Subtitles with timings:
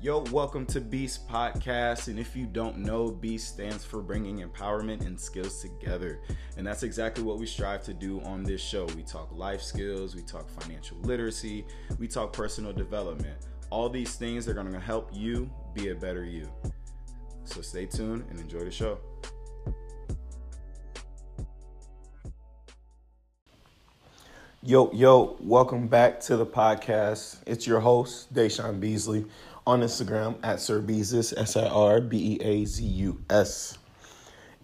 [0.00, 2.06] Yo, welcome to Beast Podcast.
[2.06, 6.20] And if you don't know, Beast stands for bringing empowerment and skills together.
[6.56, 8.84] And that's exactly what we strive to do on this show.
[8.94, 11.66] We talk life skills, we talk financial literacy,
[11.98, 13.38] we talk personal development.
[13.70, 16.48] All these things are going to help you be a better you.
[17.42, 19.00] So stay tuned and enjoy the show.
[24.62, 27.38] Yo, yo, welcome back to the podcast.
[27.46, 29.24] It's your host, Deshaun Beasley
[29.68, 33.76] on Instagram at Sir Beazus, S I R B E A Z U S.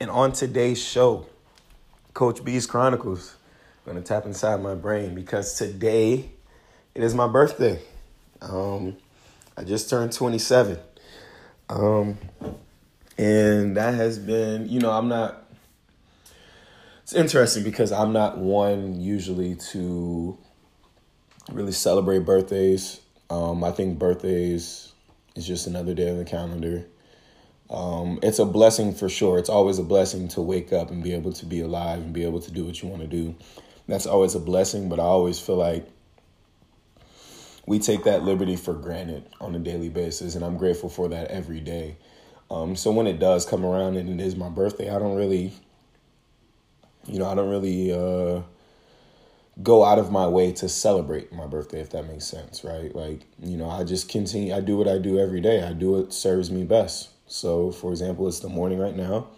[0.00, 1.26] And on today's show,
[2.14, 3.36] Coach B's Chronicles,
[3.86, 6.30] I'm gonna tap inside my brain because today
[6.94, 7.82] it is my birthday.
[8.40, 8.96] Um,
[9.58, 10.78] I just turned 27.
[11.68, 12.16] Um,
[13.18, 15.44] and that has been, you know, I'm not,
[17.02, 20.38] it's interesting because I'm not one usually to
[21.52, 23.02] really celebrate birthdays.
[23.28, 24.92] Um, I think birthdays
[25.34, 26.86] it's just another day on the calendar.
[27.70, 29.38] Um, it's a blessing for sure.
[29.38, 32.24] It's always a blessing to wake up and be able to be alive and be
[32.24, 33.34] able to do what you want to do.
[33.88, 35.86] That's always a blessing, but I always feel like
[37.66, 41.28] we take that liberty for granted on a daily basis, and I'm grateful for that
[41.28, 41.96] every day.
[42.50, 45.52] Um, so when it does come around and it is my birthday, I don't really,
[47.06, 48.42] you know, I don't really uh,
[49.62, 52.94] go out of my way to celebrate my birthday if that makes sense right?
[52.94, 55.62] Like you know i just continue i do what i do every day.
[55.62, 57.10] I do what serves me best.
[57.26, 59.28] So for example it's the morning right now.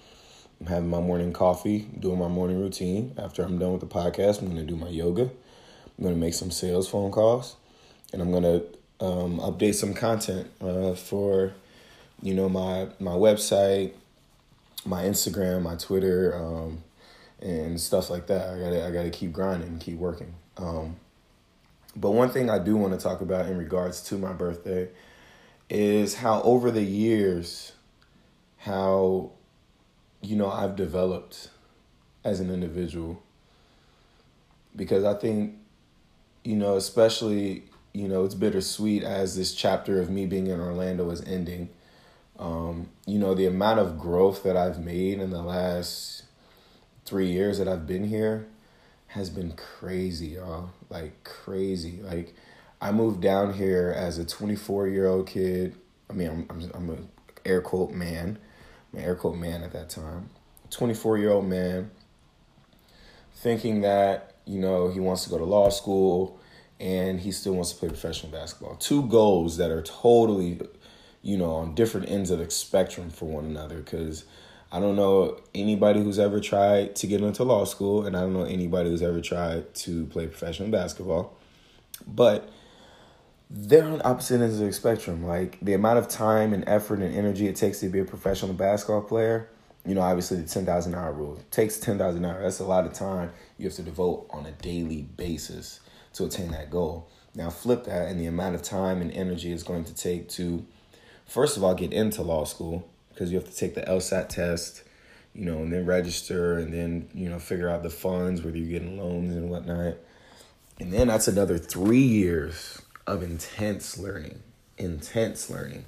[0.61, 3.15] I'm having my morning coffee doing my morning routine.
[3.19, 5.23] After i'm done with the podcast i'm going to do my yoga.
[5.23, 7.57] I'm going to make some sales phone calls.
[8.13, 8.65] And i'm going to
[9.01, 11.53] um, update some content uh, for
[12.23, 13.93] you know my my website
[14.85, 16.83] my instagram my twitter um,
[17.41, 18.51] and stuff like that.
[18.51, 20.35] I gotta I gotta keep grinding and keep working.
[20.57, 20.97] Um,
[21.95, 24.89] but one thing I do want to talk about in regards to my birthday
[25.69, 27.73] is how over the years,
[28.59, 29.33] how
[30.21, 31.51] you know I've developed
[32.25, 33.23] as an individual.
[34.75, 35.55] Because I think,
[36.45, 41.11] you know, especially you know it's bittersweet as this chapter of me being in Orlando
[41.11, 41.71] is ending.
[42.39, 46.25] Um, you know the amount of growth that I've made in the last
[47.07, 48.47] three years that I've been here
[49.09, 50.71] has been crazy, y'all.
[50.91, 52.01] Like crazy.
[52.03, 52.35] Like
[52.81, 55.77] I moved down here as a 24 year old kid.
[56.11, 58.39] I mean, I'm I'm, I'm a air quote man,
[58.93, 60.31] I'm an air quote man at that time.
[60.71, 61.91] 24 year old man,
[63.37, 66.39] thinking that you know he wants to go to law school
[66.79, 68.77] and he still wants to play professional basketball.
[68.77, 70.61] Two goals that are totally,
[71.23, 74.25] you know, on different ends of the spectrum for one another because
[74.73, 78.33] I don't know anybody who's ever tried to get into law school, and I don't
[78.33, 81.37] know anybody who's ever tried to play professional basketball.
[82.07, 82.51] But
[83.49, 85.25] they're on opposite ends of the spectrum.
[85.25, 88.53] Like the amount of time and effort and energy it takes to be a professional
[88.55, 89.49] basketball player,
[89.85, 91.37] you know, obviously the 10,000 hour rule.
[91.37, 92.43] It takes 10,000 hours.
[92.43, 95.81] That's a lot of time you have to devote on a daily basis
[96.15, 97.09] to attain that goal.
[97.35, 100.67] Now, flip that, and the amount of time and energy it's going to take to,
[101.27, 104.83] first of all, get into law school because you have to take the LSAT test,
[105.35, 108.79] you know, and then register and then, you know, figure out the funds, whether you're
[108.79, 109.95] getting loans and whatnot.
[110.79, 114.43] And then that's another three years of intense learning,
[114.77, 115.87] intense learning.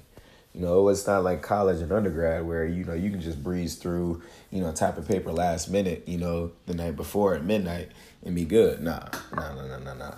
[0.55, 3.75] You know, it's not like college and undergrad where, you know, you can just breeze
[3.75, 7.91] through, you know, type of paper last minute, you know, the night before at midnight
[8.25, 8.81] and be good.
[8.81, 10.15] Nah, nah, nah, nah, nah, nah.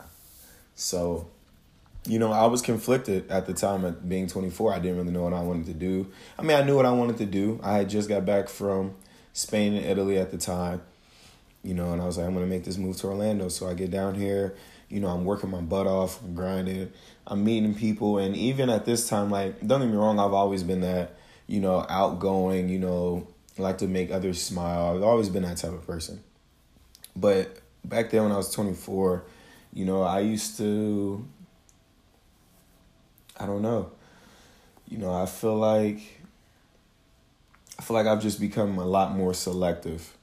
[0.75, 1.27] So
[2.05, 4.73] you know, I was conflicted at the time at being 24.
[4.73, 6.07] I didn't really know what I wanted to do.
[6.37, 7.59] I mean, I knew what I wanted to do.
[7.63, 8.95] I had just got back from
[9.33, 10.81] Spain and Italy at the time,
[11.63, 13.49] you know, and I was like, I'm going to make this move to Orlando.
[13.49, 14.55] So I get down here,
[14.89, 16.91] you know, I'm working my butt off, I'm grinding,
[17.27, 18.17] I'm meeting people.
[18.17, 21.59] And even at this time, like, don't get me wrong, I've always been that, you
[21.59, 23.27] know, outgoing, you know,
[23.59, 24.95] like to make others smile.
[24.95, 26.23] I've always been that type of person.
[27.15, 29.23] But back then when I was 24,
[29.73, 31.25] you know, I used to
[33.41, 33.91] I don't know.
[34.87, 35.99] You know, I feel like
[37.79, 40.15] I feel like I've just become a lot more selective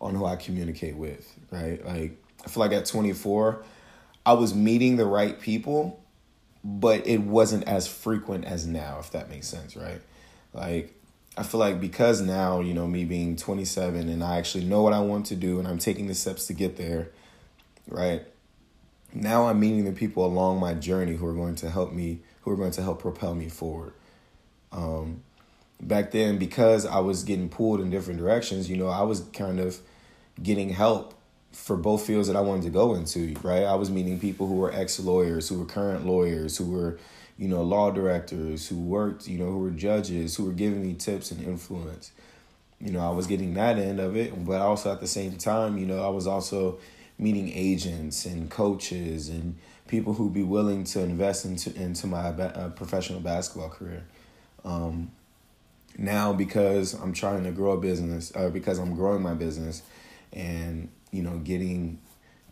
[0.00, 1.84] on who I communicate with, right?
[1.84, 3.62] Like I feel like at 24,
[4.24, 6.02] I was meeting the right people,
[6.64, 10.00] but it wasn't as frequent as now, if that makes sense, right?
[10.54, 10.94] Like
[11.36, 14.94] I feel like because now, you know, me being 27 and I actually know what
[14.94, 17.10] I want to do and I'm taking the steps to get there,
[17.88, 18.22] right?
[19.14, 22.50] Now I'm meeting the people along my journey who are going to help me who
[22.50, 23.94] are going to help propel me forward.
[24.70, 25.22] Um,
[25.80, 29.60] back then, because I was getting pulled in different directions, you know, I was kind
[29.60, 29.78] of
[30.42, 31.14] getting help
[31.52, 33.62] for both fields that I wanted to go into, right?
[33.62, 36.98] I was meeting people who were ex lawyers, who were current lawyers, who were,
[37.38, 40.94] you know, law directors who worked, you know, who were judges, who were giving me
[40.94, 42.10] tips and influence.
[42.80, 45.78] You know, I was getting that end of it, but also at the same time,
[45.78, 46.78] you know, I was also
[47.18, 49.56] meeting agents and coaches and
[49.86, 54.04] people who'd be willing to invest into into my uh, professional basketball career.
[54.64, 55.10] Um,
[55.96, 59.82] now, because I'm trying to grow a business, or uh, because I'm growing my business,
[60.32, 62.00] and you know, getting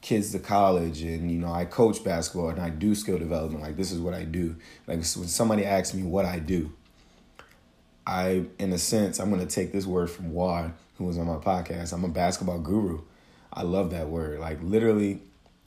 [0.01, 3.63] kids to college, and you know, I coach basketball and I do skill development.
[3.63, 4.57] Like this is what I do.
[4.87, 6.73] Like when somebody asks me what I do,
[8.07, 11.37] I, in a sense, I'm gonna take this word from Wad, who was on my
[11.37, 11.93] podcast.
[11.93, 13.01] I'm a basketball guru.
[13.53, 14.41] I love that word.
[14.41, 15.21] Like literally,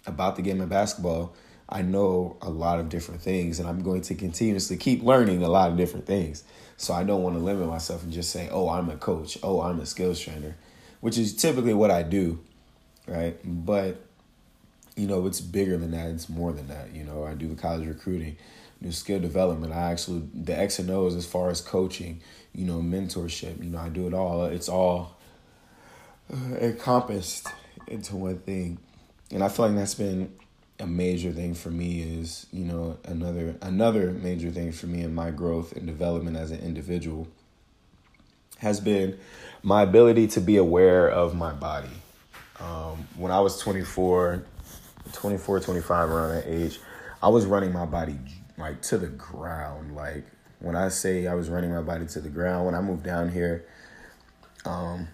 [0.08, 1.36] about the game of basketball
[1.68, 5.50] I know a lot of different things and I'm going to continuously keep learning a
[5.50, 6.44] lot of different things.
[6.78, 9.62] So I don't want to limit myself and just say, oh, I'm a coach, oh,
[9.62, 10.56] I'm a skills trainer,
[11.00, 12.40] which is typically what I do,
[13.08, 13.38] right?
[13.44, 14.02] But,
[14.96, 16.94] you know, it's bigger than that, it's more than that.
[16.94, 18.38] You know, I do the college recruiting,
[18.82, 19.74] do skill development.
[19.74, 22.22] I actually, the X and O's as far as coaching,
[22.54, 24.46] you know, mentorship, you know, I do it all.
[24.46, 25.18] It's all
[26.32, 27.48] uh, encompassed
[27.88, 28.78] into one thing.
[29.32, 30.32] And I feel like that's been
[30.80, 35.16] a major thing for me is you know another another major thing for me in
[35.16, 37.28] my growth and development as an individual
[38.58, 39.18] has been
[39.64, 41.88] my ability to be aware of my body
[42.60, 44.44] um, when i was 24
[45.14, 46.80] 24 25 around that age
[47.24, 48.18] i was running my body
[48.58, 50.26] like to the ground like
[50.60, 53.32] when i say i was running my body to the ground when i moved down
[53.32, 53.66] here
[54.66, 55.08] um,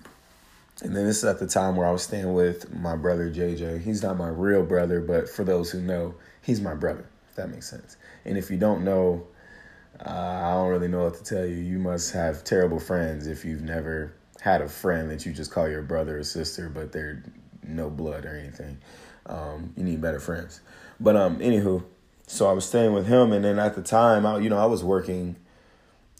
[0.81, 3.81] and then this is at the time where I was staying with my brother JJ.
[3.81, 7.50] He's not my real brother, but for those who know, he's my brother, if that
[7.50, 7.98] makes sense.
[8.25, 9.28] And if you don't know,
[10.04, 11.56] uh, I don't really know what to tell you.
[11.56, 15.69] You must have terrible friends if you've never had a friend that you just call
[15.69, 17.24] your brother or sister, but they're
[17.63, 18.80] no blood or anything.
[19.27, 20.62] Um, you need better friends.
[21.00, 21.84] But um, anywho,
[22.25, 24.66] so I was staying with him, and then at the time, I, you know, I
[24.66, 25.36] was working,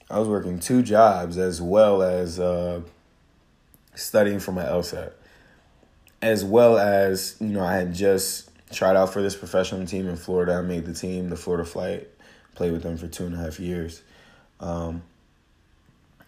[0.09, 2.81] I was working two jobs as well as uh,
[3.95, 5.11] studying for my LSAT,
[6.21, 10.15] as well as you know I had just tried out for this professional team in
[10.15, 10.53] Florida.
[10.53, 12.07] I made the team, the Florida Flight,
[12.55, 14.01] played with them for two and a half years.
[14.59, 15.03] Um,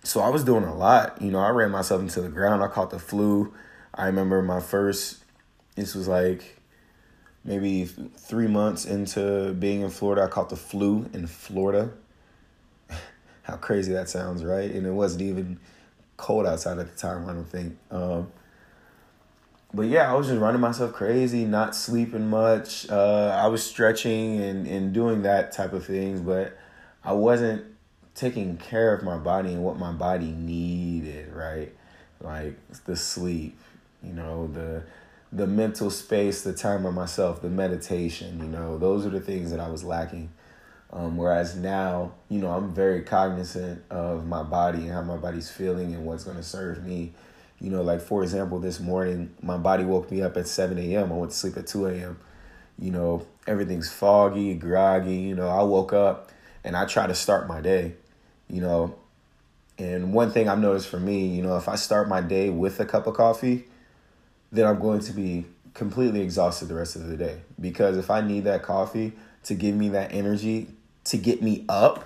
[0.03, 1.21] so I was doing a lot.
[1.21, 2.61] You know, I ran myself into the ground.
[2.61, 3.53] I caught the flu.
[3.93, 5.23] I remember my first.
[5.75, 6.59] This was like
[7.45, 10.23] maybe three months into being in Florida.
[10.23, 11.91] I caught the flu in Florida.
[13.43, 14.69] How crazy that sounds, right?
[14.69, 15.59] And it wasn't even
[16.17, 17.29] cold outside at the time.
[17.29, 17.77] I don't think.
[17.91, 18.31] Um,
[19.73, 22.87] but yeah, I was just running myself crazy, not sleeping much.
[22.89, 26.57] Uh, I was stretching and, and doing that type of things, but
[27.03, 27.65] I wasn't
[28.13, 31.73] taking care of my body and what my body needed, right?
[32.21, 32.55] Like
[32.85, 33.57] the sleep,
[34.03, 34.83] you know, the
[35.31, 39.49] the mental space, the time by myself, the meditation, you know, those are the things
[39.49, 40.29] that I was lacking.
[40.93, 45.49] Um, whereas now, you know, I'm very cognizant of my body and how my body's
[45.49, 47.13] feeling and what's going to serve me.
[47.59, 51.11] You know, like for example, this morning, my body woke me up at 7 a.m.
[51.11, 52.19] I went to sleep at 2 a.m.
[52.77, 55.15] You know, everything's foggy, groggy.
[55.15, 56.31] You know, I woke up
[56.63, 57.95] and I try to start my day,
[58.47, 58.95] you know.
[59.79, 62.79] And one thing I've noticed for me, you know, if I start my day with
[62.79, 63.65] a cup of coffee,
[64.51, 67.39] then I'm going to be completely exhausted the rest of the day.
[67.59, 69.13] Because if I need that coffee
[69.45, 70.67] to give me that energy
[71.05, 72.05] to get me up,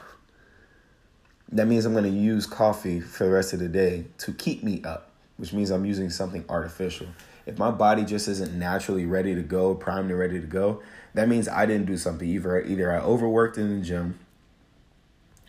[1.52, 4.64] that means I'm going to use coffee for the rest of the day to keep
[4.64, 7.08] me up, which means I'm using something artificial.
[7.46, 10.82] If my body just isn't naturally ready to go, primed and ready to go,
[11.14, 12.28] that means I didn't do something.
[12.28, 14.20] Either either I overworked in the gym,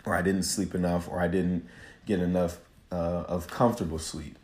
[0.06, 1.66] or I didn't sleep enough, or I didn't
[2.06, 2.58] get enough
[2.92, 4.38] uh, of comfortable sleep.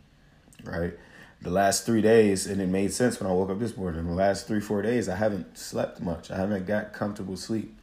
[0.64, 0.94] Right.
[1.42, 4.06] The last three days, and it made sense when I woke up this morning.
[4.06, 6.32] The last three four days, I haven't slept much.
[6.32, 7.76] I haven't got comfortable sleep.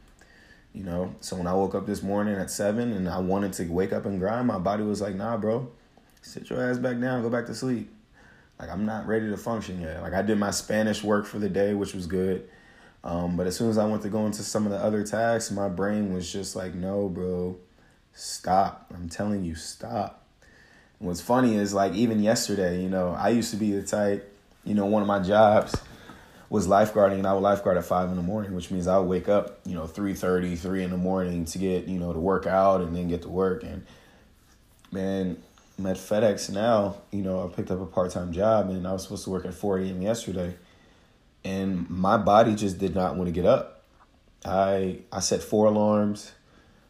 [0.74, 3.64] You know, so when I woke up this morning at seven and I wanted to
[3.64, 5.70] wake up and grind, my body was like, nah, bro,
[6.22, 7.90] sit your ass back down, go back to sleep.
[8.58, 10.00] Like, I'm not ready to function yet.
[10.00, 12.48] Like, I did my Spanish work for the day, which was good.
[13.04, 15.50] Um, but as soon as I went to go into some of the other tasks,
[15.50, 17.58] my brain was just like, no, bro,
[18.14, 18.90] stop.
[18.94, 20.24] I'm telling you, stop.
[21.00, 24.32] And what's funny is, like, even yesterday, you know, I used to be the type,
[24.64, 25.74] you know, one of my jobs
[26.52, 29.08] was lifeguarding and I would lifeguard at five in the morning, which means I would
[29.08, 32.46] wake up, you know, 3.30, 3 in the morning to get, you know, to work
[32.46, 33.62] out and then get to work.
[33.62, 33.86] And
[34.90, 35.42] man,
[35.78, 39.04] I'm at FedEx now, you know, I picked up a part-time job and I was
[39.04, 40.02] supposed to work at 4 a.m.
[40.02, 40.54] yesterday.
[41.42, 43.84] And my body just did not want to get up.
[44.44, 46.32] I I set four alarms.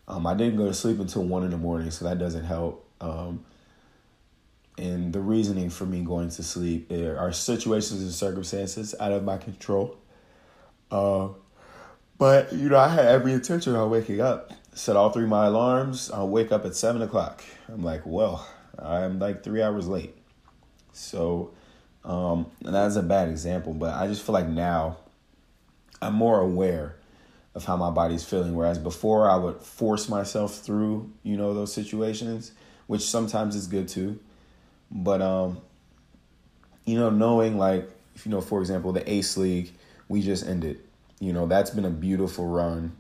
[0.09, 2.85] Um, I didn't go to sleep until one in the morning, so that doesn't help.
[3.01, 3.45] Um,
[4.79, 6.91] and the reasoning for me going to sleep.
[6.91, 9.97] Are situations and circumstances out of my control.
[10.91, 11.29] Uh,
[12.19, 14.53] but you know, I had every intention on waking up.
[14.75, 16.11] set all three of my alarms.
[16.11, 17.43] I'll wake up at seven o'clock.
[17.69, 18.47] I'm like, well,
[18.79, 20.17] I'm like three hours late.
[20.93, 21.53] So,
[22.05, 24.99] um, that's a bad example, but I just feel like now
[26.01, 26.97] I'm more aware
[27.55, 28.55] of how my body's feeling.
[28.55, 32.53] Whereas before, I would force myself through, you know, those situations,
[32.87, 34.19] which sometimes is good too.
[34.93, 35.59] But um,
[36.85, 39.73] you know, knowing like, if you know, for example, the Ace League
[40.13, 40.79] we just ended.
[41.21, 42.93] You know, that's been a beautiful run.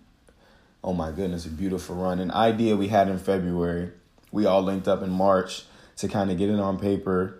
[0.82, 2.18] Oh my goodness, a beautiful run.
[2.20, 3.90] An idea we had in February,
[4.32, 5.64] we all linked up in March
[5.96, 7.38] to kind of get it on paper.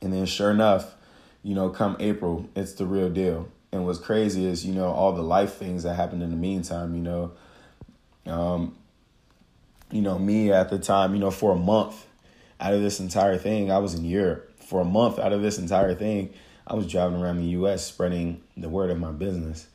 [0.00, 0.94] And then sure enough,
[1.42, 3.48] you know, come April, it's the real deal.
[3.72, 6.94] And what's crazy is, you know, all the life things that happened in the meantime,
[6.94, 7.32] you know.
[8.26, 8.76] Um,
[9.90, 12.06] you know, me at the time, you know, for a month
[12.60, 14.52] out of this entire thing, I was in Europe.
[14.62, 16.32] For a month out of this entire thing,
[16.66, 17.84] I was driving around the U.S.
[17.84, 19.66] spreading the word of my business.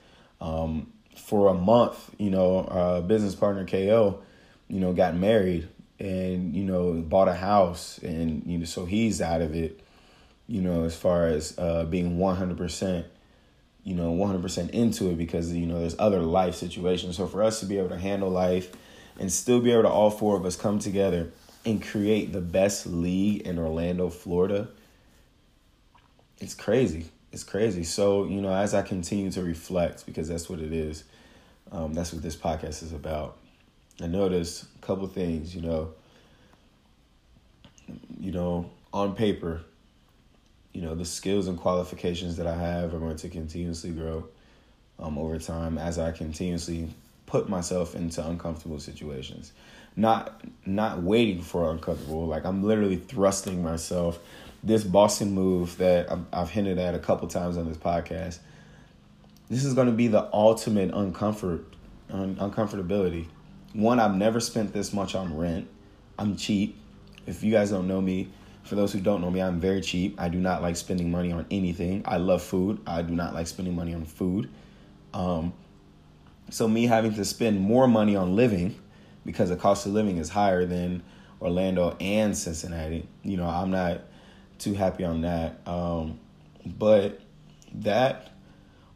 [0.42, 4.22] Um, for a month, you know, uh, business partner KO,
[4.68, 5.68] you know, got married
[6.00, 9.80] and you know bought a house, and you know, so he's out of it.
[10.48, 13.06] You know, as far as uh, being one hundred percent,
[13.84, 17.18] you know, one hundred percent into it because you know there's other life situations.
[17.18, 18.72] So for us to be able to handle life
[19.20, 21.32] and still be able to all four of us come together
[21.66, 24.68] and create the best league in Orlando, Florida
[26.42, 27.06] it's crazy.
[27.32, 27.84] It's crazy.
[27.84, 31.04] So, you know, as I continue to reflect, because that's what it is,
[31.72, 33.38] um, that's what this podcast is about.
[34.02, 35.94] I noticed a couple things, you know,
[38.20, 39.62] you know, on paper,
[40.74, 44.28] you know, the skills and qualifications that I have are going to continuously grow
[45.00, 46.90] um, over time as I continuously
[47.28, 49.54] put myself into uncomfortable situations.
[49.96, 54.20] Not not waiting for uncomfortable, like I'm literally thrusting myself
[54.64, 58.40] this Boston move that I've hinted at a couple times on this podcast.
[59.50, 61.64] This is going to be the ultimate uncomfort,
[62.12, 63.28] un- uncomfortability.
[63.74, 65.68] One, I've never spent this much on rent.
[66.20, 66.78] I'm cheap.
[67.26, 68.30] If you guys don't know me,
[68.64, 70.20] for those who don't know me, I'm very cheap.
[70.22, 72.04] I do not like spending money on anything.
[72.06, 72.80] I love food.
[72.86, 74.50] I do not like spending money on food.
[75.14, 75.54] Um,
[76.50, 78.76] so me having to spend more money on living
[79.26, 81.04] because the cost of living is higher than
[81.42, 83.08] Orlando and Cincinnati.
[83.24, 84.02] You know, I'm not
[84.60, 85.60] too happy on that.
[85.66, 86.20] Um,
[86.66, 87.20] but
[87.74, 88.32] that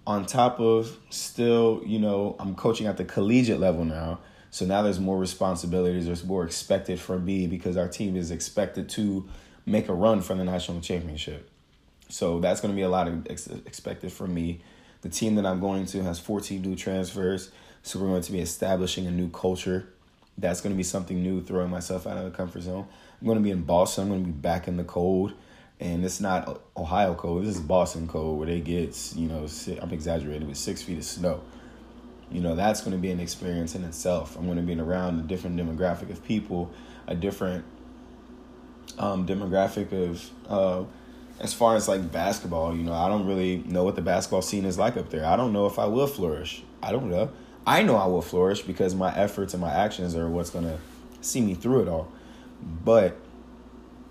[0.08, 4.20] on top of still, you know, I'm coaching at the collegiate level now.
[4.51, 8.88] So now there's more responsibilities, there's more expected from me because our team is expected
[8.89, 9.27] to
[9.65, 11.50] make a run for the national championship.
[12.08, 14.62] So that's going to be a lot of ex- expected from me.
[15.01, 17.51] The team that I'm going to has 14 new transfers,
[17.84, 19.89] so we're going to be establishing a new culture.
[20.37, 22.87] That's going to be something new, throwing myself out of the comfort zone.
[23.19, 24.03] I'm going to be in Boston.
[24.03, 25.33] I'm going to be back in the cold
[25.79, 27.43] and it's not Ohio cold.
[27.43, 29.47] This is Boston cold, where they get you know
[29.81, 31.41] I'm exaggerating, but six feet of snow.
[32.31, 34.35] You know that's going to be an experience in itself.
[34.37, 36.71] I'm going to be around a different demographic of people,
[37.07, 37.65] a different
[38.97, 40.85] um, demographic of uh,
[41.39, 42.75] as far as like basketball.
[42.75, 45.25] You know, I don't really know what the basketball scene is like up there.
[45.25, 46.63] I don't know if I will flourish.
[46.81, 47.31] I don't know.
[47.67, 50.77] I know I will flourish because my efforts and my actions are what's going to
[51.22, 52.12] see me through it all.
[52.84, 53.17] But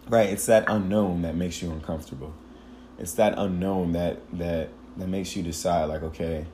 [0.08, 2.34] right it's that unknown that makes you uncomfortable.
[2.98, 6.46] It's that unknown that that that makes you decide like okay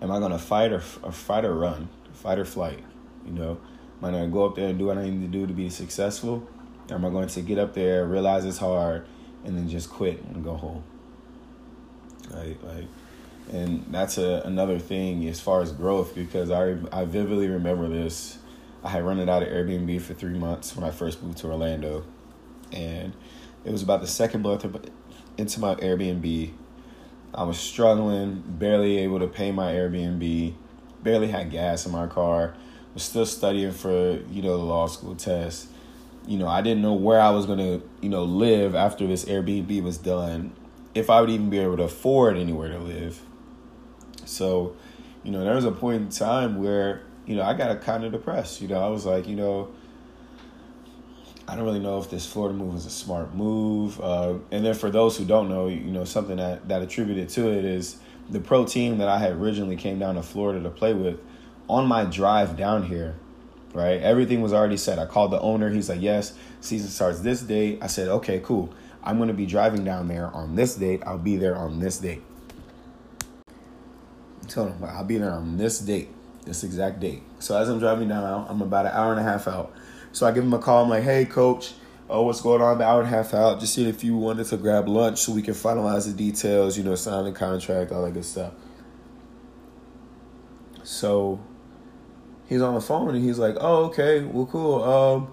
[0.00, 2.80] am i going to fight or, or fight or run fight or flight
[3.26, 3.58] you know?
[3.98, 5.52] Am i going to go up there and do what i need to do to
[5.52, 6.46] be successful
[6.90, 9.06] or am i going to get up there realize it's hard
[9.44, 10.82] and then just quit and go home?
[12.32, 12.86] Right like
[13.52, 18.38] and that's a, another thing as far as growth because I, I vividly remember this
[18.84, 22.04] I had rented out an Airbnb for three months when I first moved to Orlando,
[22.70, 23.14] and
[23.64, 24.66] it was about the second month
[25.38, 26.52] into my Airbnb.
[27.32, 30.54] I was struggling, barely able to pay my Airbnb,
[31.02, 32.54] barely had gas in my car.
[32.92, 35.68] Was still studying for you know the law school test.
[36.26, 39.82] You know, I didn't know where I was gonna you know live after this Airbnb
[39.82, 40.52] was done,
[40.94, 43.22] if I would even be able to afford anywhere to live.
[44.34, 44.76] So,
[45.22, 48.12] you know, there was a point in time where you know, I got kind of
[48.12, 48.60] depressed.
[48.60, 49.70] You know, I was like, you know,
[51.46, 54.00] I don't really know if this Florida move was a smart move.
[54.00, 57.50] Uh, and then for those who don't know, you know, something that, that attributed to
[57.50, 57.98] it is
[58.30, 61.20] the pro team that I had originally came down to Florida to play with
[61.68, 63.14] on my drive down here,
[63.72, 64.00] right?
[64.00, 64.98] Everything was already set.
[64.98, 65.70] I called the owner.
[65.70, 67.78] He's like, yes, season starts this date.
[67.82, 68.72] I said, okay, cool.
[69.02, 71.02] I'm going to be driving down there on this date.
[71.06, 72.22] I'll be there on this date.
[74.48, 76.10] Told him, I'll be there on this date
[76.44, 77.22] this exact date.
[77.38, 79.72] So as I'm driving down, I'm about an hour and a half out.
[80.12, 80.84] So I give him a call.
[80.84, 81.72] I'm like, hey, coach,
[82.08, 82.78] oh, what's going on?
[82.78, 83.60] The hour and a half out.
[83.60, 86.84] Just see if you wanted to grab lunch so we can finalize the details, you
[86.84, 88.52] know, sign the contract, all that good stuff.
[90.82, 91.40] So
[92.46, 94.84] he's on the phone and he's like, "Oh, okay, well, cool.
[94.84, 95.32] Um,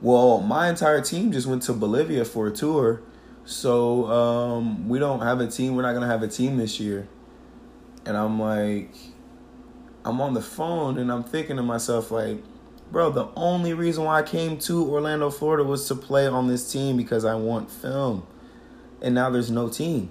[0.00, 3.02] well, my entire team just went to Bolivia for a tour,
[3.44, 5.74] so um, we don't have a team.
[5.74, 7.08] We're not gonna have a team this year."
[8.04, 8.90] And I'm like,
[10.04, 12.42] I'm on the phone and I'm thinking to myself like,
[12.90, 16.70] bro, the only reason why I came to Orlando, Florida was to play on this
[16.70, 18.26] team because I want film.
[19.00, 20.10] And now there's no team.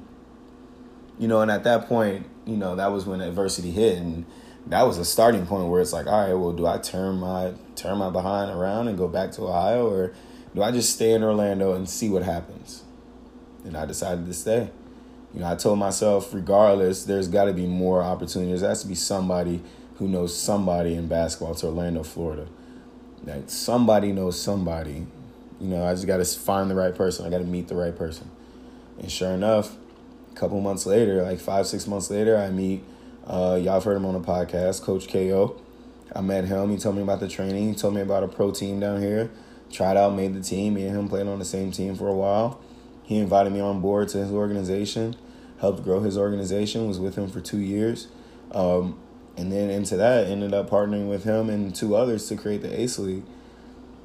[1.20, 4.26] You know, and at that point, you know, that was when adversity hit and
[4.68, 7.54] that was a starting point where it's like, all right, well, do I turn my
[7.76, 10.14] turn my behind around and go back to Ohio or
[10.56, 12.84] do I just stay in Orlando and see what happens?
[13.64, 14.70] And I decided to stay.
[15.34, 18.62] You know, I told myself, regardless, there's got to be more opportunities.
[18.62, 19.62] There has to be somebody
[19.96, 22.48] who knows somebody in basketball to Orlando, Florida.
[23.24, 25.06] Like somebody knows somebody.
[25.60, 27.26] You know, I just got to find the right person.
[27.26, 28.30] I got to meet the right person.
[29.00, 29.76] And sure enough,
[30.32, 32.84] a couple months later, like five, six months later, I meet,
[33.26, 35.62] uh, y'all have heard him on the podcast, Coach KO.
[36.14, 36.72] I met him.
[36.72, 37.70] He told me about the training.
[37.70, 39.32] He told me about a pro team down here.
[39.72, 40.74] Tried out, made the team.
[40.74, 42.60] Me and him played on the same team for a while.
[43.04, 45.16] He invited me on board to his organization,
[45.60, 48.08] helped grow his organization, was with him for two years.
[48.52, 49.00] Um,
[49.38, 52.80] and then into that, ended up partnering with him and two others to create the
[52.80, 53.24] Ace League.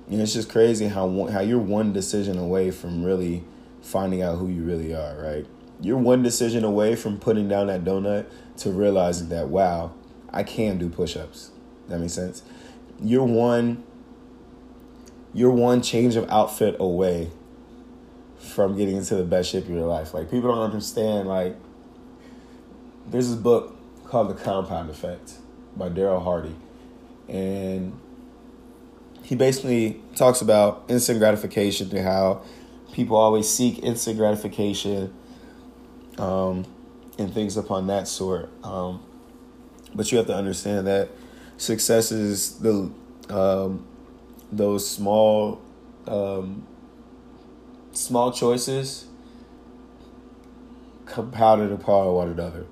[0.09, 3.43] And it's just crazy how how you're one decision away from really
[3.83, 5.47] finding out who you really are, right?
[5.81, 8.27] You're one decision away from putting down that donut
[8.59, 9.93] to realizing that wow,
[10.31, 11.51] I can do push-ups.
[11.89, 12.43] That makes sense.
[13.03, 13.85] You're one
[15.35, 17.31] you're one change of outfit away
[18.47, 20.15] from getting into the best shape of your life.
[20.15, 21.29] Like people don't understand.
[21.29, 21.57] Like
[23.09, 23.77] there's this book
[24.07, 25.35] called The Compound Effect
[25.77, 26.55] by Darren Hardy,
[27.29, 27.99] and
[29.23, 32.43] he basically talks about instant gratification and how
[32.93, 35.13] people always seek instant gratification
[36.19, 36.65] um,
[37.19, 38.49] and things upon that sort.
[38.65, 39.05] Um,
[39.95, 41.09] but you have to understand that
[41.57, 42.91] success is the
[43.29, 43.85] um,
[44.53, 45.61] those small
[46.07, 46.67] um,
[47.97, 49.07] small choices
[51.07, 52.67] compounded upon one another.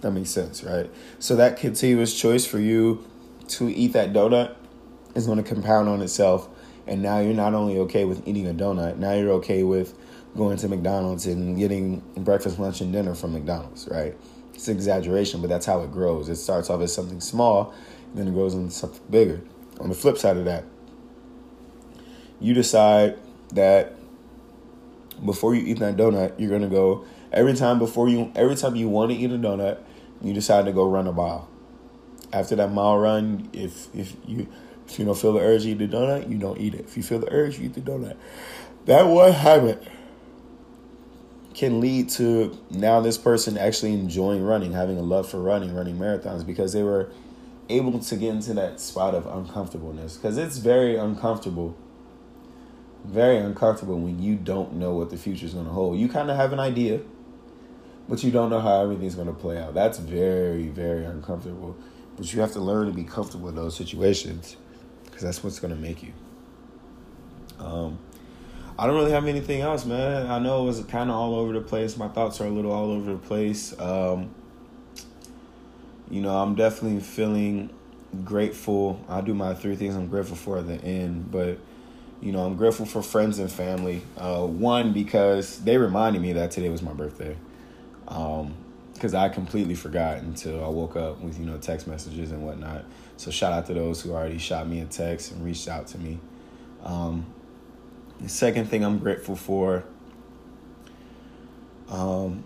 [0.00, 0.90] That makes sense, right?
[1.18, 3.04] So that continuous choice for you
[3.48, 4.54] to eat that donut
[5.14, 6.48] is going to compound on itself.
[6.86, 9.98] And now you're not only okay with eating a donut, now you're okay with
[10.36, 14.16] going to McDonald's and getting breakfast, lunch, and dinner from McDonald's, right?
[14.54, 16.28] It's an exaggeration, but that's how it grows.
[16.28, 17.74] It starts off as something small,
[18.14, 19.40] then it grows into something bigger.
[19.80, 20.64] On the flip side of that,
[22.38, 23.18] you decide
[23.52, 23.94] that
[25.24, 28.88] before you eat that donut, you're gonna go every time before you every time you
[28.88, 29.78] want to eat a donut,
[30.22, 31.48] you decide to go run a mile.
[32.32, 34.48] After that mile run, if if you
[34.86, 36.80] if you don't feel the urge to eat the donut, you don't eat it.
[36.80, 38.16] If you feel the urge, you eat the donut.
[38.86, 39.86] That one habit
[41.54, 45.98] can lead to now this person actually enjoying running, having a love for running, running
[45.98, 47.10] marathons because they were
[47.68, 51.76] able to get into that spot of uncomfortableness because it's very uncomfortable
[53.04, 55.98] very uncomfortable when you don't know what the future is going to hold.
[55.98, 57.00] You kind of have an idea,
[58.08, 59.74] but you don't know how everything's going to play out.
[59.74, 61.76] That's very, very uncomfortable.
[62.16, 64.56] But you have to learn to be comfortable in those situations
[65.04, 66.12] because that's what's going to make you.
[67.58, 67.98] Um,
[68.78, 70.30] I don't really have anything else, man.
[70.30, 71.96] I know it was kind of all over the place.
[71.96, 73.78] My thoughts are a little all over the place.
[73.78, 74.34] Um,
[76.10, 77.70] you know, I'm definitely feeling
[78.24, 79.04] grateful.
[79.08, 81.58] I do my three things I'm grateful for at the end, but
[82.20, 84.02] you know, I'm grateful for friends and family.
[84.16, 87.36] Uh, one, because they reminded me that today was my birthday.
[88.04, 92.44] Because um, I completely forgot until I woke up with, you know, text messages and
[92.44, 92.84] whatnot.
[93.16, 95.98] So shout out to those who already shot me a text and reached out to
[95.98, 96.18] me.
[96.82, 97.26] Um,
[98.20, 99.84] the second thing I'm grateful for,
[101.88, 102.44] um,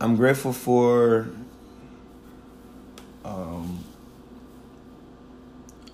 [0.00, 1.28] I'm grateful for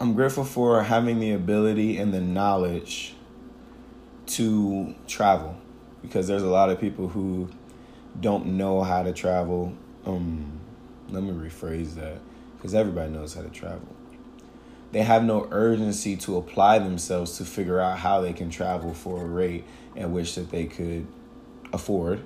[0.08, 3.12] I'm grateful for having the ability and the knowledge
[4.28, 5.54] to travel
[6.00, 7.50] because there's a lot of people who
[8.18, 9.74] don't know how to travel.
[10.06, 10.60] Um,
[11.10, 12.20] let me rephrase that
[12.56, 13.86] because everybody knows how to travel.
[14.92, 19.20] They have no urgency to apply themselves to figure out how they can travel for
[19.20, 21.06] a rate at which that they could
[21.74, 22.22] afford,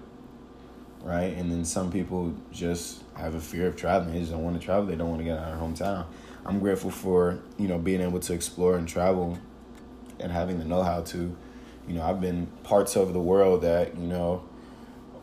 [1.03, 1.37] right?
[1.37, 4.13] And then some people just have a fear of traveling.
[4.13, 4.87] They just don't want to travel.
[4.87, 6.07] They don't want to get out of their hometown.
[6.45, 9.39] I'm grateful for you know being able to explore and travel,
[10.19, 11.37] and having the know how to.
[11.89, 14.45] You know, I've been parts of the world that you know.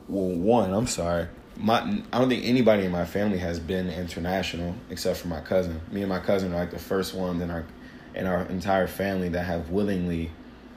[0.08, 1.28] Well, one, I'm sorry.
[1.56, 5.82] My, I don't think anybody in my family has been international except for my cousin.
[5.92, 7.66] Me and my cousin are like the first ones in our
[8.16, 10.32] in our entire family that have willingly,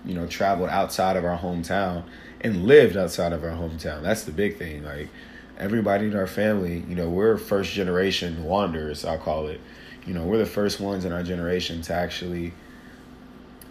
[0.04, 2.04] you know, traveled outside of our hometown
[2.40, 4.02] and lived outside of our hometown.
[4.02, 4.84] That's the big thing.
[4.84, 5.08] Like
[5.56, 9.60] everybody in our family, you know, we're first generation wanderers, I'll call it
[10.06, 12.52] You know, we're the first ones in our generation to actually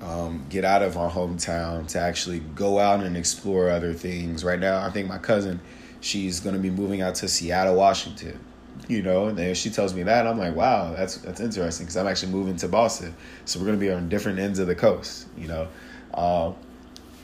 [0.02, 4.44] um, get out of our hometown, to actually go out and explore other things.
[4.44, 5.60] Right now, I think my cousin,
[6.00, 8.40] she's going to be moving out to Seattle, Washington.
[8.88, 12.08] You know, and she tells me that, I'm like, wow, that's that's interesting because I'm
[12.08, 13.14] actually moving to Boston,
[13.46, 15.28] so we're going to be on different ends of the coast.
[15.38, 15.68] You know,
[16.14, 16.54] uh,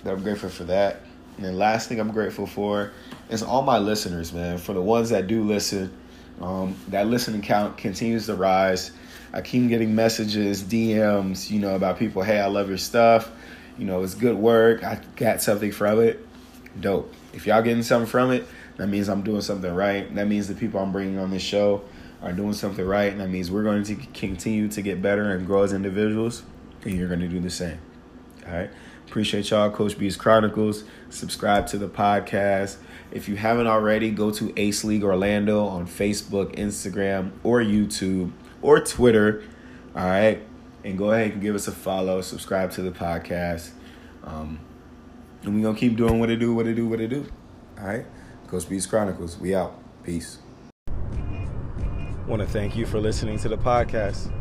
[0.05, 1.01] I'm grateful for that.
[1.37, 2.91] And then last thing I'm grateful for
[3.29, 4.57] is all my listeners, man.
[4.57, 5.91] For the ones that do listen,
[6.41, 8.91] um, that listening count continues to rise.
[9.33, 12.21] I keep getting messages, DMs, you know, about people.
[12.21, 13.29] Hey, I love your stuff.
[13.77, 14.83] You know, it's good work.
[14.83, 16.25] I got something from it.
[16.79, 17.13] Dope.
[17.33, 18.47] If y'all getting something from it,
[18.77, 20.13] that means I'm doing something right.
[20.15, 21.83] That means the people I'm bringing on this show
[22.21, 23.11] are doing something right.
[23.11, 26.43] And that means we're going to continue to get better and grow as individuals.
[26.83, 27.79] And you're going to do the same.
[28.47, 28.69] All right.
[29.07, 30.83] Appreciate y'all, Coach B's Chronicles.
[31.09, 32.77] Subscribe to the podcast.
[33.11, 38.79] If you haven't already, go to Ace League Orlando on Facebook, Instagram, or YouTube, or
[38.81, 39.43] Twitter.
[39.95, 40.43] All right.
[40.83, 42.21] And go ahead and give us a follow.
[42.21, 43.71] Subscribe to the podcast.
[44.23, 44.59] Um,
[45.43, 47.25] and we're going to keep doing what it do, what it do, what it do.
[47.79, 48.05] All right.
[48.47, 49.37] Coach B's Chronicles.
[49.37, 49.79] We out.
[50.03, 50.39] Peace.
[52.27, 54.31] Want to thank you for listening to the podcast.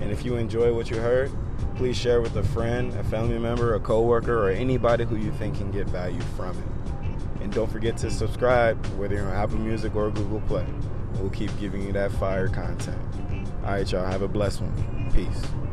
[0.00, 1.30] And if you enjoy what you heard,
[1.76, 5.56] please share with a friend, a family member, a coworker, or anybody who you think
[5.56, 6.75] can get value from it.
[7.46, 10.66] And don't forget to subscribe, whether you're on Apple Music or Google Play.
[11.20, 12.98] We'll keep giving you that fire content.
[13.62, 14.04] All right, y'all.
[14.04, 15.12] Have a blessed one.
[15.12, 15.65] Peace.